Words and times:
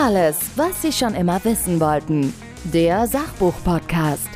Alles, 0.00 0.38
was 0.54 0.80
Sie 0.80 0.92
schon 0.92 1.16
immer 1.16 1.44
wissen 1.44 1.80
wollten. 1.80 2.32
Der 2.72 3.08
Sachbuch-Podcast. 3.08 4.28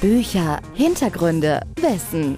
Bücher, 0.00 0.58
Hintergründe, 0.74 1.60
Wissen. 1.76 2.36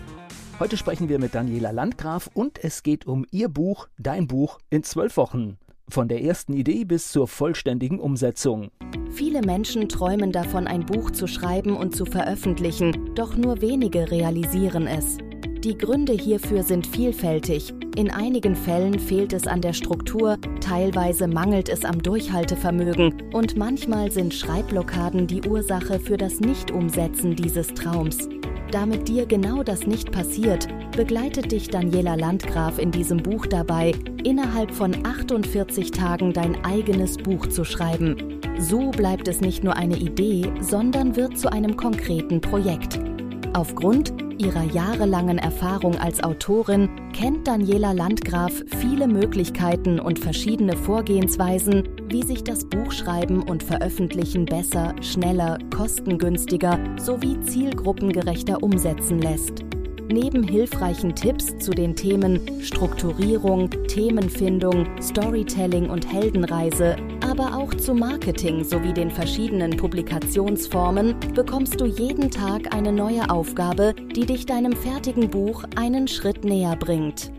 Heute 0.58 0.76
sprechen 0.76 1.08
wir 1.08 1.18
mit 1.18 1.34
Daniela 1.34 1.70
Landgraf 1.70 2.28
und 2.34 2.62
es 2.62 2.82
geht 2.82 3.06
um 3.06 3.24
ihr 3.30 3.48
Buch, 3.48 3.88
dein 3.98 4.26
Buch 4.26 4.58
in 4.68 4.82
zwölf 4.82 5.16
Wochen. 5.16 5.56
Von 5.88 6.08
der 6.08 6.22
ersten 6.22 6.52
Idee 6.52 6.84
bis 6.84 7.10
zur 7.10 7.28
vollständigen 7.28 7.98
Umsetzung. 7.98 8.70
Viele 9.10 9.40
Menschen 9.40 9.88
träumen 9.88 10.30
davon, 10.30 10.66
ein 10.66 10.84
Buch 10.84 11.12
zu 11.12 11.26
schreiben 11.26 11.74
und 11.74 11.96
zu 11.96 12.04
veröffentlichen, 12.04 13.14
doch 13.14 13.36
nur 13.36 13.62
wenige 13.62 14.10
realisieren 14.10 14.86
es. 14.86 15.16
Die 15.64 15.76
Gründe 15.76 16.14
hierfür 16.14 16.62
sind 16.62 16.86
vielfältig. 16.86 17.74
In 17.94 18.10
einigen 18.10 18.56
Fällen 18.56 18.98
fehlt 18.98 19.34
es 19.34 19.46
an 19.46 19.60
der 19.60 19.74
Struktur, 19.74 20.38
teilweise 20.62 21.28
mangelt 21.28 21.68
es 21.68 21.84
am 21.84 22.02
Durchhaltevermögen 22.02 23.30
und 23.34 23.58
manchmal 23.58 24.10
sind 24.10 24.32
Schreibblockaden 24.32 25.26
die 25.26 25.42
Ursache 25.46 26.00
für 26.00 26.16
das 26.16 26.40
Nichtumsetzen 26.40 27.36
dieses 27.36 27.66
Traums. 27.74 28.26
Damit 28.70 29.06
dir 29.08 29.26
genau 29.26 29.62
das 29.62 29.86
nicht 29.86 30.10
passiert, 30.10 30.66
begleitet 30.96 31.52
dich 31.52 31.68
Daniela 31.68 32.14
Landgraf 32.14 32.78
in 32.78 32.90
diesem 32.90 33.18
Buch 33.18 33.44
dabei, 33.44 33.92
innerhalb 34.24 34.70
von 34.70 35.04
48 35.04 35.90
Tagen 35.90 36.32
dein 36.32 36.64
eigenes 36.64 37.18
Buch 37.18 37.48
zu 37.48 37.64
schreiben. 37.64 38.40
So 38.58 38.92
bleibt 38.92 39.28
es 39.28 39.42
nicht 39.42 39.62
nur 39.62 39.76
eine 39.76 39.98
Idee, 39.98 40.50
sondern 40.62 41.16
wird 41.16 41.36
zu 41.36 41.52
einem 41.52 41.76
konkreten 41.76 42.40
Projekt. 42.40 42.98
Aufgrund 43.52 44.14
ihrer 44.40 44.64
jahrelangen 44.64 45.38
Erfahrung 45.38 45.98
als 45.98 46.22
Autorin 46.22 46.88
kennt 47.12 47.46
Daniela 47.46 47.92
Landgraf 47.92 48.52
viele 48.80 49.06
Möglichkeiten 49.06 50.00
und 50.00 50.18
verschiedene 50.18 50.76
Vorgehensweisen, 50.76 51.88
wie 52.08 52.22
sich 52.22 52.42
das 52.42 52.64
Buchschreiben 52.64 53.42
und 53.42 53.62
Veröffentlichen 53.62 54.46
besser, 54.46 54.94
schneller, 55.02 55.58
kostengünstiger 55.74 56.78
sowie 56.98 57.38
zielgruppengerechter 57.42 58.62
umsetzen 58.62 59.20
lässt. 59.20 59.64
Neben 60.08 60.42
hilfreichen 60.42 61.14
Tipps 61.14 61.56
zu 61.58 61.70
den 61.70 61.94
Themen 61.94 62.40
Strukturierung, 62.62 63.70
Themenfindung, 63.86 64.86
Storytelling 65.00 65.88
und 65.88 66.12
Heldenreise, 66.12 66.96
aber 67.30 67.56
auch 67.56 67.72
zu 67.74 67.94
Marketing 67.94 68.64
sowie 68.64 68.92
den 68.92 69.08
verschiedenen 69.08 69.76
Publikationsformen 69.76 71.14
bekommst 71.32 71.80
du 71.80 71.86
jeden 71.86 72.28
Tag 72.28 72.74
eine 72.74 72.90
neue 72.90 73.30
Aufgabe, 73.30 73.94
die 73.94 74.26
dich 74.26 74.46
deinem 74.46 74.72
fertigen 74.72 75.30
Buch 75.30 75.62
einen 75.76 76.08
Schritt 76.08 76.44
näher 76.44 76.74
bringt. 76.74 77.30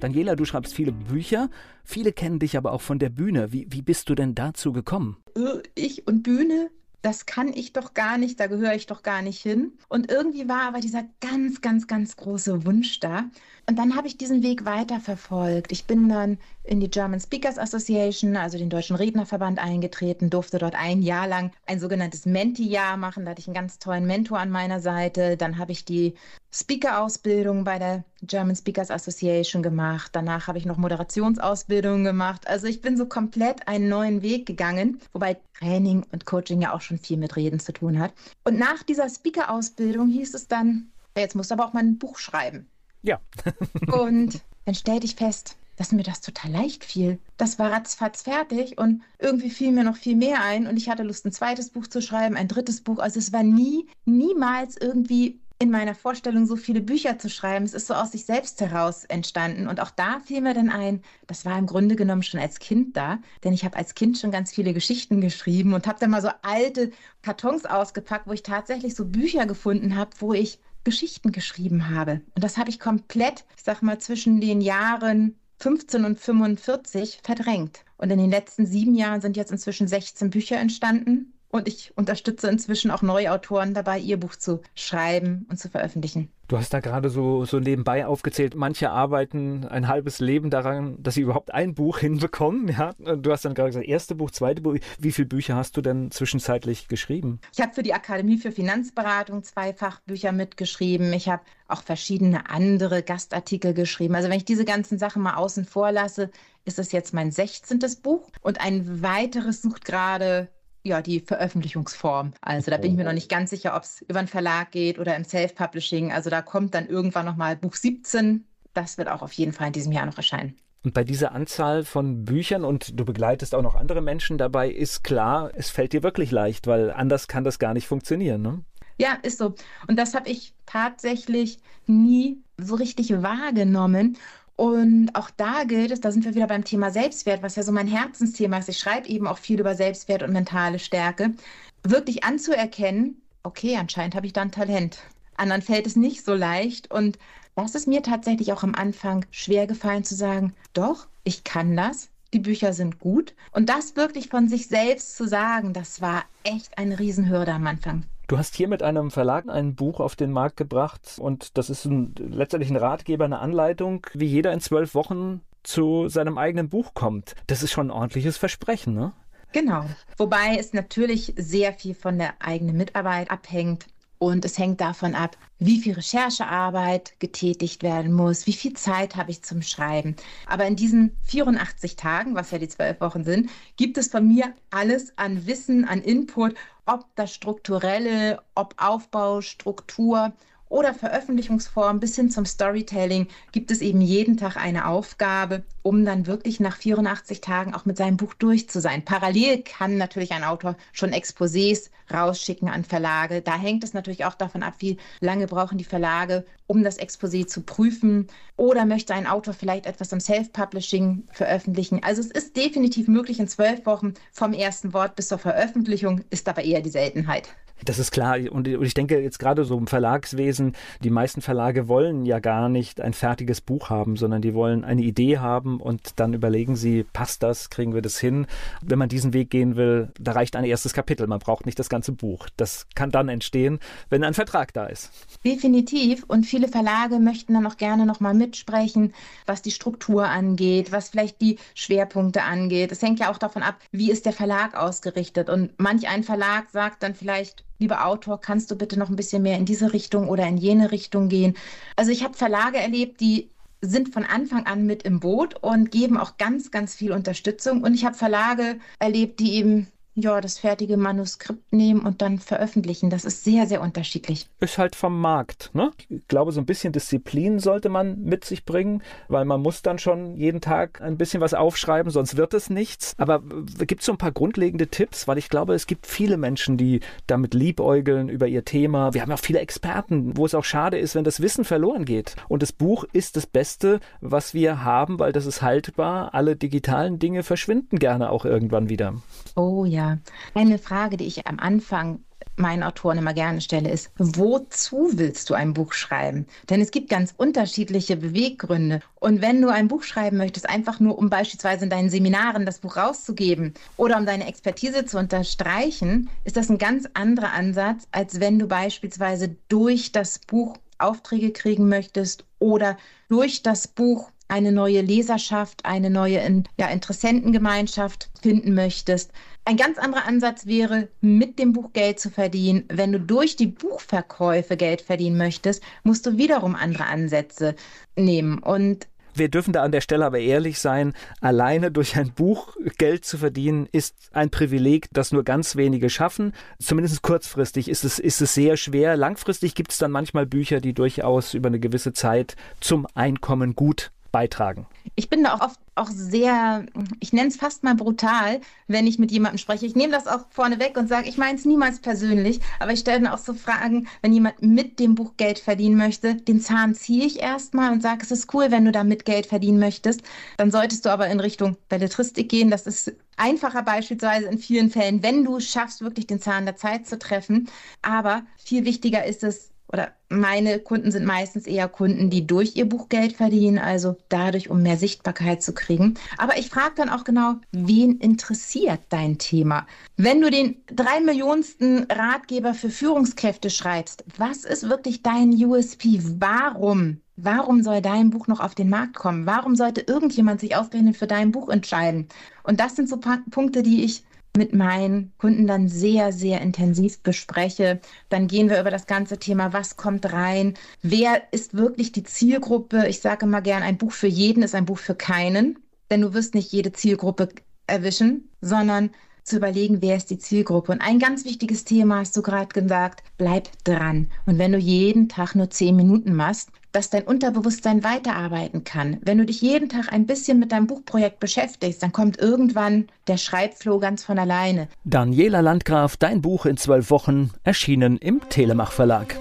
Daniela, 0.00 0.34
du 0.34 0.44
schreibst 0.44 0.74
viele 0.74 0.90
Bücher, 0.90 1.48
viele 1.84 2.12
kennen 2.12 2.40
dich 2.40 2.56
aber 2.56 2.72
auch 2.72 2.80
von 2.80 2.98
der 2.98 3.08
Bühne. 3.08 3.52
Wie, 3.52 3.68
wie 3.70 3.82
bist 3.82 4.08
du 4.08 4.16
denn 4.16 4.34
dazu 4.34 4.72
gekommen? 4.72 5.16
Äh, 5.36 5.62
ich 5.76 6.08
und 6.08 6.24
Bühne 6.24 6.70
das 7.02 7.26
kann 7.26 7.52
ich 7.52 7.72
doch 7.72 7.94
gar 7.94 8.18
nicht, 8.18 8.40
da 8.40 8.46
gehöre 8.46 8.74
ich 8.74 8.86
doch 8.86 9.02
gar 9.02 9.22
nicht 9.22 9.40
hin. 9.40 9.72
Und 9.88 10.10
irgendwie 10.10 10.48
war 10.48 10.62
aber 10.62 10.80
dieser 10.80 11.04
ganz, 11.20 11.60
ganz, 11.60 11.86
ganz 11.86 12.16
große 12.16 12.66
Wunsch 12.66 12.98
da. 13.00 13.24
Und 13.68 13.78
dann 13.78 13.96
habe 13.96 14.08
ich 14.08 14.16
diesen 14.16 14.42
Weg 14.42 14.64
weiter 14.64 15.00
verfolgt. 15.00 15.72
Ich 15.72 15.86
bin 15.86 16.08
dann 16.08 16.38
in 16.64 16.80
die 16.80 16.90
German 16.90 17.20
Speakers 17.20 17.58
Association, 17.58 18.36
also 18.36 18.58
den 18.58 18.70
Deutschen 18.70 18.96
Rednerverband, 18.96 19.58
eingetreten, 19.58 20.30
durfte 20.30 20.58
dort 20.58 20.74
ein 20.74 21.02
Jahr 21.02 21.28
lang 21.28 21.52
ein 21.66 21.80
sogenanntes 21.80 22.26
Menti-Jahr 22.26 22.96
machen. 22.96 23.24
Da 23.24 23.32
hatte 23.32 23.40
ich 23.40 23.46
einen 23.46 23.54
ganz 23.54 23.78
tollen 23.78 24.06
Mentor 24.06 24.38
an 24.38 24.50
meiner 24.50 24.80
Seite. 24.80 25.36
Dann 25.36 25.58
habe 25.58 25.72
ich 25.72 25.84
die 25.84 26.14
Speaker-Ausbildung 26.52 27.64
bei 27.64 27.78
der 27.78 28.04
German 28.26 28.56
Speakers 28.56 28.90
Association 28.90 29.62
gemacht. 29.62 30.10
Danach 30.14 30.46
habe 30.46 30.58
ich 30.58 30.66
noch 30.66 30.76
Moderationsausbildungen 30.76 32.04
gemacht. 32.04 32.46
Also 32.46 32.66
ich 32.66 32.80
bin 32.80 32.96
so 32.96 33.06
komplett 33.06 33.66
einen 33.68 33.88
neuen 33.88 34.22
Weg 34.22 34.46
gegangen, 34.46 35.00
wobei 35.12 35.38
Training 35.58 36.04
und 36.12 36.26
Coaching 36.26 36.60
ja 36.60 36.72
auch 36.72 36.80
schon 36.80 36.98
viel 36.98 37.16
mit 37.16 37.36
Reden 37.36 37.60
zu 37.60 37.72
tun 37.72 37.98
hat. 37.98 38.12
Und 38.44 38.58
nach 38.58 38.82
dieser 38.82 39.08
Speaker-Ausbildung 39.08 40.08
hieß 40.08 40.34
es 40.34 40.48
dann, 40.48 40.90
jetzt 41.16 41.34
musst 41.34 41.50
du 41.50 41.54
aber 41.54 41.66
auch 41.66 41.72
mal 41.72 41.82
ein 41.82 41.98
Buch 41.98 42.18
schreiben. 42.18 42.66
Ja. 43.02 43.20
und 43.92 44.40
dann 44.64 44.74
stellte 44.74 45.06
ich 45.06 45.16
fest, 45.16 45.56
dass 45.76 45.92
mir 45.92 46.02
das 46.02 46.20
total 46.20 46.50
leicht 46.50 46.84
fiel. 46.84 47.18
Das 47.36 47.58
war 47.58 47.70
ratzfatz 47.70 48.22
fertig 48.22 48.78
und 48.78 49.02
irgendwie 49.18 49.50
fiel 49.50 49.72
mir 49.72 49.84
noch 49.84 49.96
viel 49.96 50.16
mehr 50.16 50.42
ein 50.42 50.66
und 50.66 50.76
ich 50.76 50.88
hatte 50.88 51.02
Lust, 51.02 51.24
ein 51.26 51.32
zweites 51.32 51.70
Buch 51.70 51.86
zu 51.86 52.00
schreiben, 52.00 52.36
ein 52.36 52.48
drittes 52.48 52.80
Buch. 52.80 52.98
Also 52.98 53.18
es 53.18 53.32
war 53.32 53.42
nie, 53.42 53.86
niemals 54.04 54.76
irgendwie 54.76 55.38
in 55.58 55.70
meiner 55.70 55.94
Vorstellung, 55.94 56.46
so 56.46 56.56
viele 56.56 56.80
Bücher 56.80 57.18
zu 57.18 57.30
schreiben. 57.30 57.64
Es 57.64 57.72
ist 57.72 57.86
so 57.86 57.94
aus 57.94 58.12
sich 58.12 58.26
selbst 58.26 58.60
heraus 58.60 59.04
entstanden. 59.04 59.68
Und 59.68 59.80
auch 59.80 59.90
da 59.90 60.20
fiel 60.20 60.42
mir 60.42 60.52
dann 60.52 60.68
ein, 60.68 61.02
das 61.26 61.44
war 61.44 61.58
im 61.58 61.66
Grunde 61.66 61.96
genommen 61.96 62.22
schon 62.22 62.40
als 62.40 62.58
Kind 62.58 62.96
da, 62.96 63.18
denn 63.42 63.54
ich 63.54 63.64
habe 63.64 63.76
als 63.76 63.94
Kind 63.94 64.18
schon 64.18 64.30
ganz 64.30 64.52
viele 64.52 64.74
Geschichten 64.74 65.20
geschrieben 65.20 65.72
und 65.72 65.86
habe 65.86 65.98
dann 65.98 66.10
mal 66.10 66.20
so 66.20 66.30
alte 66.42 66.90
Kartons 67.22 67.64
ausgepackt, 67.64 68.26
wo 68.26 68.32
ich 68.32 68.42
tatsächlich 68.42 68.94
so 68.94 69.06
Bücher 69.06 69.46
gefunden 69.46 69.96
habe, 69.96 70.10
wo 70.18 70.34
ich 70.34 70.58
Geschichten 70.84 71.32
geschrieben 71.32 71.88
habe. 71.88 72.20
Und 72.34 72.44
das 72.44 72.58
habe 72.58 72.70
ich 72.70 72.78
komplett, 72.78 73.44
ich 73.56 73.64
sag 73.64 73.82
mal, 73.82 73.98
zwischen 73.98 74.40
den 74.40 74.60
Jahren 74.60 75.36
15 75.58 76.04
und 76.04 76.20
45 76.20 77.20
verdrängt. 77.22 77.80
Und 77.96 78.10
in 78.10 78.18
den 78.18 78.30
letzten 78.30 78.66
sieben 78.66 78.94
Jahren 78.94 79.20
sind 79.20 79.36
jetzt 79.36 79.50
inzwischen 79.50 79.88
16 79.88 80.30
Bücher 80.30 80.58
entstanden. 80.58 81.32
Und 81.56 81.68
ich 81.68 81.92
unterstütze 81.96 82.48
inzwischen 82.48 82.90
auch 82.90 83.02
Neuautoren 83.02 83.74
dabei, 83.74 83.98
ihr 83.98 84.18
Buch 84.18 84.36
zu 84.36 84.60
schreiben 84.74 85.46
und 85.50 85.58
zu 85.58 85.68
veröffentlichen. 85.68 86.30
Du 86.48 86.56
hast 86.56 86.72
da 86.72 86.78
gerade 86.78 87.10
so, 87.10 87.44
so 87.44 87.58
nebenbei 87.58 88.06
aufgezählt, 88.06 88.54
manche 88.54 88.90
arbeiten 88.90 89.64
ein 89.64 89.88
halbes 89.88 90.20
Leben 90.20 90.48
daran, 90.48 91.02
dass 91.02 91.14
sie 91.14 91.22
überhaupt 91.22 91.52
ein 91.52 91.74
Buch 91.74 91.98
hinbekommen. 92.00 92.68
Ja? 92.68 92.92
Du 92.98 93.32
hast 93.32 93.44
dann 93.44 93.54
gerade 93.54 93.70
gesagt, 93.70 93.86
erste 93.86 94.14
Buch, 94.14 94.30
zweite 94.30 94.62
Buch. 94.62 94.76
Wie 94.98 95.12
viele 95.12 95.26
Bücher 95.26 95.56
hast 95.56 95.76
du 95.76 95.80
denn 95.80 96.10
zwischenzeitlich 96.10 96.86
geschrieben? 96.86 97.40
Ich 97.52 97.60
habe 97.60 97.74
für 97.74 97.82
die 97.82 97.94
Akademie 97.94 98.38
für 98.38 98.52
Finanzberatung 98.52 99.42
zwei 99.42 99.72
Fachbücher 99.72 100.30
mitgeschrieben. 100.30 101.12
Ich 101.14 101.28
habe 101.28 101.42
auch 101.66 101.82
verschiedene 101.82 102.48
andere 102.48 103.02
Gastartikel 103.02 103.74
geschrieben. 103.74 104.14
Also 104.14 104.28
wenn 104.28 104.36
ich 104.36 104.44
diese 104.44 104.64
ganzen 104.64 104.98
Sachen 104.98 105.22
mal 105.22 105.34
außen 105.34 105.64
vor 105.64 105.90
lasse, 105.90 106.30
ist 106.64 106.78
es 106.78 106.92
jetzt 106.92 107.12
mein 107.12 107.32
16. 107.32 107.80
Buch 108.02 108.30
und 108.42 108.60
ein 108.60 109.02
weiteres 109.02 109.62
sucht 109.62 109.84
gerade 109.84 110.48
ja, 110.86 111.02
die 111.02 111.20
Veröffentlichungsform. 111.20 112.32
Also 112.40 112.70
da 112.70 112.76
bin 112.76 112.92
ich 112.92 112.96
mir 112.96 113.04
noch 113.04 113.12
nicht 113.12 113.28
ganz 113.28 113.50
sicher, 113.50 113.76
ob 113.76 113.82
es 113.82 114.02
über 114.02 114.20
einen 114.20 114.28
Verlag 114.28 114.70
geht 114.70 114.98
oder 114.98 115.16
im 115.16 115.24
Self-Publishing. 115.24 116.12
Also 116.12 116.30
da 116.30 116.42
kommt 116.42 116.74
dann 116.74 116.86
irgendwann 116.86 117.26
nochmal 117.26 117.56
Buch 117.56 117.74
17. 117.74 118.46
Das 118.72 118.98
wird 118.98 119.08
auch 119.08 119.22
auf 119.22 119.32
jeden 119.32 119.52
Fall 119.52 119.68
in 119.68 119.72
diesem 119.72 119.92
Jahr 119.92 120.06
noch 120.06 120.16
erscheinen. 120.16 120.56
Und 120.84 120.94
bei 120.94 121.02
dieser 121.02 121.32
Anzahl 121.32 121.84
von 121.84 122.24
Büchern 122.24 122.64
und 122.64 122.98
du 122.98 123.04
begleitest 123.04 123.56
auch 123.56 123.62
noch 123.62 123.74
andere 123.74 124.00
Menschen 124.00 124.38
dabei, 124.38 124.70
ist 124.70 125.02
klar, 125.02 125.50
es 125.54 125.68
fällt 125.68 125.92
dir 125.92 126.04
wirklich 126.04 126.30
leicht, 126.30 126.68
weil 126.68 126.92
anders 126.92 127.26
kann 127.26 127.42
das 127.42 127.58
gar 127.58 127.74
nicht 127.74 127.88
funktionieren. 127.88 128.40
Ne? 128.42 128.62
Ja, 128.98 129.18
ist 129.22 129.38
so. 129.38 129.54
Und 129.88 129.98
das 129.98 130.14
habe 130.14 130.30
ich 130.30 130.54
tatsächlich 130.64 131.58
nie 131.86 132.40
so 132.56 132.76
richtig 132.76 133.10
wahrgenommen. 133.20 134.16
Und 134.56 135.10
auch 135.14 135.30
da 135.30 135.64
gilt 135.64 135.90
es, 135.90 136.00
da 136.00 136.10
sind 136.10 136.24
wir 136.24 136.34
wieder 136.34 136.46
beim 136.46 136.64
Thema 136.64 136.90
Selbstwert, 136.90 137.42
was 137.42 137.56
ja 137.56 137.62
so 137.62 137.72
mein 137.72 137.86
Herzensthema 137.86 138.58
ist. 138.58 138.70
Ich 138.70 138.78
schreibe 138.78 139.08
eben 139.08 139.26
auch 139.26 139.38
viel 139.38 139.60
über 139.60 139.74
Selbstwert 139.74 140.22
und 140.22 140.32
mentale 140.32 140.78
Stärke. 140.78 141.34
Wirklich 141.82 142.24
anzuerkennen, 142.24 143.20
okay, 143.42 143.76
anscheinend 143.76 144.14
habe 144.14 144.26
ich 144.26 144.32
da 144.32 144.42
ein 144.42 144.50
Talent. 144.50 144.98
Anderen 145.36 145.62
fällt 145.62 145.86
es 145.86 145.94
nicht 145.94 146.24
so 146.24 146.34
leicht. 146.34 146.90
Und 146.90 147.18
das 147.54 147.74
ist 147.74 147.86
mir 147.86 148.02
tatsächlich 148.02 148.52
auch 148.52 148.62
am 148.62 148.74
Anfang 148.74 149.26
schwer 149.30 149.66
gefallen 149.66 150.04
zu 150.04 150.14
sagen, 150.14 150.54
doch, 150.72 151.06
ich 151.24 151.44
kann 151.44 151.76
das. 151.76 152.08
Die 152.32 152.38
Bücher 152.38 152.72
sind 152.72 152.98
gut. 152.98 153.34
Und 153.52 153.68
das 153.68 153.94
wirklich 153.94 154.28
von 154.28 154.48
sich 154.48 154.68
selbst 154.68 155.16
zu 155.16 155.28
sagen, 155.28 155.74
das 155.74 156.00
war 156.00 156.24
echt 156.44 156.76
eine 156.78 156.98
Riesenhürde 156.98 157.52
am 157.52 157.66
Anfang. 157.66 158.04
Du 158.28 158.38
hast 158.38 158.56
hier 158.56 158.66
mit 158.66 158.82
einem 158.82 159.12
Verlag 159.12 159.48
ein 159.48 159.76
Buch 159.76 160.00
auf 160.00 160.16
den 160.16 160.32
Markt 160.32 160.56
gebracht 160.56 161.16
und 161.18 161.56
das 161.56 161.70
ist 161.70 161.84
ein, 161.84 162.12
letztendlich 162.18 162.70
ein 162.70 162.76
Ratgeber, 162.76 163.24
eine 163.24 163.38
Anleitung, 163.38 164.04
wie 164.14 164.26
jeder 164.26 164.52
in 164.52 164.60
zwölf 164.60 164.96
Wochen 164.96 165.42
zu 165.62 166.08
seinem 166.08 166.36
eigenen 166.36 166.68
Buch 166.68 166.92
kommt. 166.94 167.36
Das 167.46 167.62
ist 167.62 167.70
schon 167.70 167.88
ein 167.88 167.92
ordentliches 167.92 168.36
Versprechen, 168.36 168.94
ne? 168.94 169.12
Genau. 169.52 169.84
Wobei 170.16 170.56
es 170.58 170.72
natürlich 170.72 171.34
sehr 171.36 171.72
viel 171.72 171.94
von 171.94 172.18
der 172.18 172.34
eigenen 172.40 172.76
Mitarbeit 172.76 173.30
abhängt. 173.30 173.86
Und 174.18 174.44
es 174.44 174.58
hängt 174.58 174.80
davon 174.80 175.14
ab, 175.14 175.36
wie 175.58 175.78
viel 175.80 175.94
Recherchearbeit 175.94 177.18
getätigt 177.20 177.82
werden 177.82 178.12
muss, 178.12 178.46
wie 178.46 178.52
viel 178.52 178.72
Zeit 178.72 179.14
habe 179.16 179.30
ich 179.30 179.42
zum 179.42 179.60
Schreiben. 179.62 180.16
Aber 180.46 180.66
in 180.66 180.76
diesen 180.76 181.16
84 181.24 181.96
Tagen, 181.96 182.34
was 182.34 182.50
ja 182.50 182.58
die 182.58 182.68
zwölf 182.68 183.00
Wochen 183.00 183.24
sind, 183.24 183.50
gibt 183.76 183.98
es 183.98 184.08
von 184.08 184.26
mir 184.26 184.54
alles 184.70 185.12
an 185.16 185.46
Wissen, 185.46 185.84
an 185.84 186.00
Input, 186.00 186.54
ob 186.86 187.04
das 187.14 187.34
Strukturelle, 187.34 188.40
ob 188.54 188.74
Aufbau, 188.78 189.42
Struktur 189.42 190.32
oder 190.68 190.94
Veröffentlichungsform 190.94 192.00
bis 192.00 192.16
hin 192.16 192.30
zum 192.30 192.44
Storytelling 192.44 193.28
gibt 193.52 193.70
es 193.70 193.80
eben 193.80 194.00
jeden 194.00 194.36
Tag 194.36 194.56
eine 194.56 194.88
Aufgabe, 194.88 195.62
um 195.82 196.04
dann 196.04 196.26
wirklich 196.26 196.58
nach 196.58 196.76
84 196.76 197.40
Tagen 197.40 197.74
auch 197.74 197.84
mit 197.84 197.96
seinem 197.96 198.16
Buch 198.16 198.34
durch 198.34 198.68
zu 198.68 198.80
sein. 198.80 199.04
Parallel 199.04 199.62
kann 199.62 199.96
natürlich 199.96 200.32
ein 200.32 200.44
Autor 200.44 200.76
schon 200.92 201.12
Exposés 201.12 201.90
rausschicken 202.12 202.68
an 202.68 202.84
Verlage. 202.84 203.42
Da 203.42 203.56
hängt 203.56 203.84
es 203.84 203.94
natürlich 203.94 204.24
auch 204.24 204.34
davon 204.34 204.62
ab, 204.62 204.74
wie 204.78 204.96
lange 205.20 205.46
brauchen 205.46 205.78
die 205.78 205.84
Verlage, 205.84 206.44
um 206.66 206.82
das 206.82 206.98
Exposé 206.98 207.46
zu 207.46 207.62
prüfen. 207.62 208.26
Oder 208.56 208.86
möchte 208.86 209.14
ein 209.14 209.26
Autor 209.26 209.54
vielleicht 209.54 209.86
etwas 209.86 210.12
im 210.12 210.20
Self-Publishing 210.20 211.24
veröffentlichen. 211.30 212.02
Also 212.02 212.20
es 212.20 212.30
ist 212.30 212.56
definitiv 212.56 213.06
möglich 213.06 213.38
in 213.38 213.48
zwölf 213.48 213.86
Wochen 213.86 214.14
vom 214.32 214.52
ersten 214.52 214.92
Wort 214.92 215.14
bis 215.14 215.28
zur 215.28 215.38
Veröffentlichung, 215.38 216.22
ist 216.30 216.48
aber 216.48 216.64
eher 216.64 216.80
die 216.80 216.90
Seltenheit. 216.90 217.50
Das 217.84 217.98
ist 217.98 218.10
klar. 218.10 218.38
Und 218.50 218.66
ich 218.66 218.94
denke 218.94 219.20
jetzt 219.20 219.38
gerade 219.38 219.64
so 219.64 219.76
im 219.76 219.86
Verlagswesen, 219.86 220.74
die 221.04 221.10
meisten 221.10 221.42
Verlage 221.42 221.88
wollen 221.88 222.24
ja 222.24 222.38
gar 222.38 222.68
nicht 222.68 223.00
ein 223.00 223.12
fertiges 223.12 223.60
Buch 223.60 223.90
haben, 223.90 224.16
sondern 224.16 224.40
die 224.40 224.54
wollen 224.54 224.82
eine 224.82 225.02
Idee 225.02 225.38
haben 225.38 225.80
und 225.80 226.18
dann 226.18 226.32
überlegen 226.32 226.74
sie, 226.74 227.04
passt 227.12 227.42
das, 227.42 227.68
kriegen 227.68 227.92
wir 227.92 228.00
das 228.00 228.18
hin? 228.18 228.46
Wenn 228.80 228.98
man 228.98 229.10
diesen 229.10 229.34
Weg 229.34 229.50
gehen 229.50 229.76
will, 229.76 230.08
da 230.18 230.32
reicht 230.32 230.56
ein 230.56 230.64
erstes 230.64 230.94
Kapitel. 230.94 231.26
Man 231.26 231.38
braucht 231.38 231.66
nicht 231.66 231.78
das 231.78 231.90
ganze 231.90 232.12
Buch. 232.12 232.48
Das 232.56 232.86
kann 232.94 233.10
dann 233.10 233.28
entstehen, 233.28 233.78
wenn 234.08 234.24
ein 234.24 234.34
Vertrag 234.34 234.72
da 234.72 234.86
ist. 234.86 235.10
Definitiv. 235.44 236.24
Und 236.28 236.46
viele 236.46 236.68
Verlage 236.68 237.18
möchten 237.18 237.52
dann 237.52 237.66
auch 237.66 237.76
gerne 237.76 238.06
nochmal 238.06 238.34
mitsprechen, 238.34 239.12
was 239.44 239.60
die 239.60 239.70
Struktur 239.70 240.26
angeht, 240.26 240.92
was 240.92 241.10
vielleicht 241.10 241.42
die 241.42 241.58
Schwerpunkte 241.74 242.42
angeht. 242.42 242.90
Es 242.90 243.02
hängt 243.02 243.20
ja 243.20 243.30
auch 243.30 243.38
davon 243.38 243.62
ab, 243.62 243.76
wie 243.92 244.10
ist 244.10 244.24
der 244.24 244.32
Verlag 244.32 244.74
ausgerichtet. 244.74 245.50
Und 245.50 245.72
manch 245.78 246.08
ein 246.08 246.24
Verlag 246.24 246.70
sagt 246.70 247.02
dann 247.02 247.14
vielleicht, 247.14 247.65
lieber 247.78 248.06
Autor, 248.06 248.40
kannst 248.40 248.70
du 248.70 248.76
bitte 248.76 248.98
noch 248.98 249.10
ein 249.10 249.16
bisschen 249.16 249.42
mehr 249.42 249.58
in 249.58 249.64
diese 249.64 249.92
Richtung 249.92 250.28
oder 250.28 250.46
in 250.46 250.56
jene 250.56 250.92
Richtung 250.92 251.28
gehen? 251.28 251.56
Also 251.96 252.10
ich 252.10 252.24
habe 252.24 252.34
Verlage 252.34 252.78
erlebt, 252.78 253.20
die 253.20 253.50
sind 253.82 254.12
von 254.12 254.24
Anfang 254.24 254.66
an 254.66 254.86
mit 254.86 255.02
im 255.02 255.20
Boot 255.20 255.54
und 255.62 255.90
geben 255.90 256.16
auch 256.16 256.38
ganz, 256.38 256.70
ganz 256.70 256.94
viel 256.94 257.12
Unterstützung. 257.12 257.82
Und 257.82 257.94
ich 257.94 258.04
habe 258.04 258.16
Verlage 258.16 258.78
erlebt, 258.98 259.40
die 259.40 259.54
eben 259.54 259.88
ja, 260.18 260.40
das 260.40 260.58
fertige 260.58 260.96
Manuskript 260.96 261.72
nehmen 261.74 262.00
und 262.00 262.22
dann 262.22 262.38
veröffentlichen. 262.38 263.10
Das 263.10 263.26
ist 263.26 263.44
sehr, 263.44 263.66
sehr 263.66 263.82
unterschiedlich. 263.82 264.48
Ist 264.60 264.78
halt 264.78 264.96
vom 264.96 265.20
Markt. 265.20 265.70
Ne? 265.74 265.90
Ich 266.08 266.26
glaube, 266.26 266.52
so 266.52 266.60
ein 266.60 266.64
bisschen 266.64 266.94
Disziplin 266.94 267.58
sollte 267.58 267.90
man 267.90 268.22
mit 268.22 268.46
sich 268.46 268.64
bringen, 268.64 269.02
weil 269.28 269.44
man 269.44 269.60
muss 269.60 269.82
dann 269.82 269.98
schon 269.98 270.34
jeden 270.34 270.62
Tag 270.62 271.02
ein 271.02 271.18
bisschen 271.18 271.42
was 271.42 271.52
aufschreiben, 271.52 272.10
sonst 272.10 272.38
wird 272.38 272.54
es 272.54 272.70
nichts. 272.70 273.14
Aber 273.18 273.42
gibt 273.86 274.00
es 274.00 274.06
so 274.06 274.12
ein 274.12 274.18
paar 274.18 274.32
grundlegende 274.32 274.88
Tipps? 274.88 275.28
Weil 275.28 275.36
ich 275.36 275.50
glaube, 275.50 275.74
es 275.74 275.86
gibt 275.86 276.06
viele 276.06 276.38
Menschen, 276.38 276.78
die 276.78 277.00
damit 277.26 277.52
liebäugeln 277.52 278.30
über 278.30 278.46
ihr 278.46 278.64
Thema. 278.64 279.12
Wir 279.12 279.20
haben 279.20 279.32
auch 279.32 279.38
viele 279.38 279.60
Experten, 279.60 280.38
wo 280.38 280.46
es 280.46 280.54
auch 280.54 280.64
schade 280.64 280.98
ist, 280.98 281.14
wenn 281.14 281.24
das 281.24 281.42
Wissen 281.42 281.66
verloren 281.66 282.06
geht. 282.06 282.36
Und 282.48 282.62
das 282.62 282.72
Buch 282.72 283.04
ist 283.12 283.36
das 283.36 283.46
Beste, 283.46 284.00
was 284.22 284.54
wir 284.54 284.82
haben, 284.82 285.18
weil 285.18 285.32
das 285.32 285.44
ist 285.44 285.60
haltbar. 285.60 286.32
Alle 286.32 286.56
digitalen 286.56 287.18
Dinge 287.18 287.42
verschwinden 287.42 287.98
gerne 287.98 288.30
auch 288.30 288.46
irgendwann 288.46 288.88
wieder. 288.88 289.12
Oh 289.56 289.84
ja. 289.84 290.05
Eine 290.54 290.78
Frage, 290.78 291.16
die 291.16 291.26
ich 291.26 291.46
am 291.46 291.58
Anfang 291.58 292.20
meinen 292.56 292.82
Autoren 292.82 293.18
immer 293.18 293.34
gerne 293.34 293.60
stelle, 293.60 293.90
ist, 293.90 294.10
wozu 294.16 295.10
willst 295.14 295.50
du 295.50 295.54
ein 295.54 295.74
Buch 295.74 295.92
schreiben? 295.92 296.46
Denn 296.70 296.80
es 296.80 296.90
gibt 296.90 297.10
ganz 297.10 297.34
unterschiedliche 297.36 298.16
Beweggründe. 298.16 299.00
Und 299.16 299.42
wenn 299.42 299.60
du 299.60 299.68
ein 299.68 299.88
Buch 299.88 300.02
schreiben 300.02 300.38
möchtest, 300.38 300.68
einfach 300.68 301.00
nur 301.00 301.18
um 301.18 301.28
beispielsweise 301.28 301.84
in 301.84 301.90
deinen 301.90 302.10
Seminaren 302.10 302.66
das 302.66 302.78
Buch 302.78 302.96
rauszugeben 302.96 303.74
oder 303.96 304.16
um 304.16 304.26
deine 304.26 304.46
Expertise 304.46 305.04
zu 305.04 305.18
unterstreichen, 305.18 306.30
ist 306.44 306.56
das 306.56 306.70
ein 306.70 306.78
ganz 306.78 307.08
anderer 307.14 307.52
Ansatz, 307.52 308.06
als 308.10 308.40
wenn 308.40 308.58
du 308.58 308.66
beispielsweise 308.66 309.56
durch 309.68 310.12
das 310.12 310.38
Buch 310.38 310.76
Aufträge 310.98 311.52
kriegen 311.52 311.88
möchtest 311.88 312.44
oder 312.58 312.96
durch 313.28 313.62
das 313.62 313.86
Buch 313.86 314.30
eine 314.48 314.72
neue 314.72 315.00
Leserschaft, 315.00 315.84
eine 315.84 316.10
neue 316.10 316.64
ja, 316.78 316.88
Interessentengemeinschaft 316.88 318.30
finden 318.40 318.74
möchtest. 318.74 319.32
Ein 319.64 319.76
ganz 319.76 319.98
anderer 319.98 320.26
Ansatz 320.26 320.66
wäre, 320.66 321.08
mit 321.20 321.58
dem 321.58 321.72
Buch 321.72 321.92
Geld 321.92 322.20
zu 322.20 322.30
verdienen. 322.30 322.84
Wenn 322.88 323.12
du 323.12 323.18
durch 323.18 323.56
die 323.56 323.66
Buchverkäufe 323.66 324.76
Geld 324.76 325.00
verdienen 325.00 325.36
möchtest, 325.36 325.82
musst 326.04 326.24
du 326.26 326.36
wiederum 326.38 326.76
andere 326.76 327.06
Ansätze 327.06 327.74
nehmen. 328.14 328.58
Und 328.60 329.08
wir 329.34 329.48
dürfen 329.48 329.72
da 329.72 329.82
an 329.82 329.92
der 329.92 330.00
Stelle 330.00 330.24
aber 330.24 330.38
ehrlich 330.38 330.78
sein, 330.78 331.12
alleine 331.40 331.90
durch 331.90 332.16
ein 332.16 332.32
Buch 332.32 332.74
Geld 332.96 333.24
zu 333.24 333.36
verdienen, 333.38 333.86
ist 333.92 334.14
ein 334.32 334.50
Privileg, 334.50 335.08
das 335.12 335.32
nur 335.32 335.44
ganz 335.44 335.76
wenige 335.76 336.08
schaffen. 336.10 336.52
Zumindest 336.78 337.20
kurzfristig 337.22 337.88
ist 337.88 338.04
es, 338.04 338.18
ist 338.18 338.40
es 338.40 338.54
sehr 338.54 338.76
schwer. 338.76 339.16
Langfristig 339.16 339.74
gibt 339.74 339.90
es 339.90 339.98
dann 339.98 340.10
manchmal 340.10 340.46
Bücher, 340.46 340.80
die 340.80 340.94
durchaus 340.94 341.52
über 341.54 341.66
eine 341.66 341.80
gewisse 341.80 342.12
Zeit 342.12 342.56
zum 342.80 343.06
Einkommen 343.14 343.74
gut 343.74 344.10
beitragen. 344.32 344.86
Ich 345.14 345.28
bin 345.28 345.44
da 345.44 345.54
auch 345.54 345.60
oft 345.60 345.80
auch 345.96 346.10
sehr, 346.10 346.84
ich 347.20 347.32
nenne 347.32 347.48
es 347.48 347.56
fast 347.56 347.82
mal 347.82 347.94
brutal, 347.94 348.60
wenn 348.86 349.06
ich 349.06 349.18
mit 349.18 349.32
jemandem 349.32 349.58
spreche. 349.58 349.86
Ich 349.86 349.96
nehme 349.96 350.12
das 350.12 350.26
auch 350.26 350.44
vorne 350.50 350.78
weg 350.78 350.96
und 350.98 351.08
sage, 351.08 351.28
ich 351.28 351.38
meine 351.38 351.58
es 351.58 351.64
niemals 351.64 352.00
persönlich, 352.00 352.60
aber 352.78 352.92
ich 352.92 353.00
stelle 353.00 353.22
dann 353.22 353.32
auch 353.32 353.38
so 353.38 353.54
Fragen, 353.54 354.06
wenn 354.20 354.34
jemand 354.34 354.60
mit 354.60 354.98
dem 354.98 355.14
Buch 355.14 355.38
Geld 355.38 355.58
verdienen 355.58 355.96
möchte, 355.96 356.34
den 356.34 356.60
Zahn 356.60 356.94
ziehe 356.94 357.24
ich 357.24 357.40
erstmal 357.40 357.92
und 357.92 358.02
sage, 358.02 358.22
es 358.22 358.30
ist 358.30 358.52
cool, 358.52 358.70
wenn 358.70 358.84
du 358.84 358.92
damit 358.92 359.24
Geld 359.24 359.46
verdienen 359.46 359.78
möchtest. 359.78 360.20
Dann 360.58 360.70
solltest 360.70 361.06
du 361.06 361.10
aber 361.10 361.28
in 361.28 361.40
Richtung 361.40 361.78
Belletristik 361.88 362.50
gehen. 362.50 362.70
Das 362.70 362.86
ist 362.86 363.14
einfacher 363.36 363.82
beispielsweise 363.82 364.48
in 364.48 364.58
vielen 364.58 364.90
Fällen, 364.90 365.22
wenn 365.22 365.44
du 365.44 365.60
schaffst, 365.60 366.02
wirklich 366.02 366.26
den 366.26 366.40
Zahn 366.40 366.66
der 366.66 366.76
Zeit 366.76 367.06
zu 367.06 367.18
treffen. 367.18 367.70
Aber 368.02 368.42
viel 368.58 368.84
wichtiger 368.84 369.24
ist 369.24 369.42
es, 369.44 369.70
oder 369.92 370.12
meine 370.28 370.80
Kunden 370.80 371.12
sind 371.12 371.24
meistens 371.24 371.66
eher 371.66 371.88
Kunden, 371.88 372.30
die 372.30 372.46
durch 372.46 372.74
ihr 372.74 372.88
Buch 372.88 373.08
Geld 373.08 373.34
verdienen, 373.34 373.78
also 373.78 374.16
dadurch, 374.28 374.68
um 374.70 374.82
mehr 374.82 374.96
Sichtbarkeit 374.96 375.62
zu 375.62 375.72
kriegen. 375.72 376.14
Aber 376.38 376.58
ich 376.58 376.68
frage 376.68 376.94
dann 376.96 377.08
auch 377.08 377.24
genau, 377.24 377.54
wen 377.70 378.18
interessiert 378.18 379.00
dein 379.10 379.38
Thema? 379.38 379.86
Wenn 380.16 380.40
du 380.40 380.50
den 380.50 380.82
drei 380.86 381.20
Millionensten 381.20 382.06
Ratgeber 382.10 382.74
für 382.74 382.90
Führungskräfte 382.90 383.70
schreibst, 383.70 384.24
was 384.36 384.64
ist 384.64 384.88
wirklich 384.88 385.22
dein 385.22 385.50
USP? 385.52 386.20
Warum? 386.38 387.20
Warum 387.36 387.82
soll 387.82 388.00
dein 388.00 388.30
Buch 388.30 388.46
noch 388.48 388.60
auf 388.60 388.74
den 388.74 388.88
Markt 388.88 389.14
kommen? 389.14 389.46
Warum 389.46 389.76
sollte 389.76 390.00
irgendjemand 390.00 390.60
sich 390.60 390.74
ausgerechnet 390.74 391.16
für 391.16 391.26
dein 391.26 391.52
Buch 391.52 391.68
entscheiden? 391.68 392.28
Und 392.64 392.80
das 392.80 392.96
sind 392.96 393.08
so 393.08 393.20
Punkte, 393.50 393.82
die 393.82 394.04
ich 394.04 394.24
mit 394.56 394.74
meinen 394.74 395.32
Kunden 395.38 395.66
dann 395.66 395.88
sehr, 395.88 396.32
sehr 396.32 396.60
intensiv 396.60 397.20
bespreche. 397.20 398.00
Dann 398.28 398.46
gehen 398.48 398.70
wir 398.70 398.80
über 398.80 398.90
das 398.90 399.06
ganze 399.06 399.38
Thema, 399.38 399.72
was 399.72 399.96
kommt 399.96 400.32
rein, 400.32 400.74
wer 401.02 401.42
ist 401.52 401.74
wirklich 401.74 402.12
die 402.12 402.24
Zielgruppe. 402.24 403.06
Ich 403.08 403.20
sage 403.20 403.46
immer 403.46 403.62
gern, 403.62 403.82
ein 403.82 403.98
Buch 403.98 404.12
für 404.12 404.26
jeden 404.26 404.62
ist 404.62 404.74
ein 404.74 404.86
Buch 404.86 404.98
für 404.98 405.14
keinen, 405.14 405.78
denn 406.10 406.20
du 406.22 406.34
wirst 406.34 406.54
nicht 406.54 406.72
jede 406.72 406.92
Zielgruppe 406.92 407.48
erwischen, 407.86 408.50
sondern 408.60 409.10
zu 409.46 409.56
überlegen, 409.56 410.02
wer 410.02 410.16
ist 410.16 410.30
die 410.30 410.38
Zielgruppe. 410.38 410.92
Und 410.92 411.00
ein 411.00 411.18
ganz 411.18 411.44
wichtiges 411.44 411.84
Thema 411.84 412.18
hast 412.18 412.36
du 412.36 412.42
gerade 412.42 412.68
gesagt, 412.68 413.22
bleib 413.38 413.68
dran. 413.84 414.28
Und 414.44 414.58
wenn 414.58 414.72
du 414.72 414.78
jeden 414.78 415.28
Tag 415.28 415.54
nur 415.54 415.70
zehn 415.70 415.94
Minuten 415.94 416.34
machst, 416.34 416.70
dass 416.92 417.10
dein 417.10 417.24
Unterbewusstsein 417.24 418.02
weiterarbeiten 418.02 418.82
kann. 418.82 419.18
Wenn 419.20 419.38
du 419.38 419.44
dich 419.44 419.60
jeden 419.60 419.88
Tag 419.88 420.12
ein 420.12 420.26
bisschen 420.26 420.58
mit 420.58 420.72
deinem 420.72 420.86
Buchprojekt 420.86 421.40
beschäftigst, 421.40 422.02
dann 422.02 422.12
kommt 422.12 422.38
irgendwann 422.38 423.08
der 423.28 423.36
Schreibflow 423.36 423.98
ganz 423.98 424.24
von 424.24 424.38
alleine. 424.38 424.88
Daniela 425.04 425.60
Landgraf, 425.60 426.16
dein 426.16 426.40
Buch 426.40 426.64
in 426.64 426.78
zwölf 426.78 427.10
Wochen, 427.10 427.50
erschienen 427.64 428.16
im 428.16 428.40
Telemach 428.48 428.92
Verlag. 428.92 429.38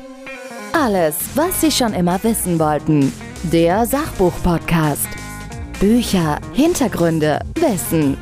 Alles, 0.73 1.15
was 1.35 1.61
Sie 1.61 1.71
schon 1.71 1.93
immer 1.93 2.21
wissen 2.23 2.59
wollten. 2.59 3.13
Der 3.43 3.85
Sachbuch-Podcast. 3.85 5.07
Bücher, 5.79 6.39
Hintergründe, 6.53 7.39
Wissen 7.55 8.17